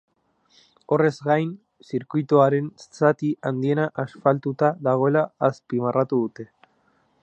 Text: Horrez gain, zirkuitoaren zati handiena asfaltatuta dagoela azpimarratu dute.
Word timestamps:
Horrez 0.95 1.11
gain, 1.27 1.51
zirkuitoaren 1.89 2.71
zati 2.87 3.31
handiena 3.51 3.87
asfaltatuta 4.05 4.73
dagoela 4.89 5.25
azpimarratu 5.51 6.25
dute. 6.27 6.53